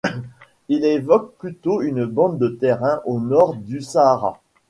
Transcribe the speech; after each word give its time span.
Il 0.67 0.83
évoque 0.83 1.35
plutôt 1.37 1.83
une 1.83 2.07
bande 2.07 2.39
de 2.39 2.47
terrain 2.47 3.01
au 3.05 3.19
nord 3.19 3.53
du 3.55 3.81
Sahara. 3.81 4.41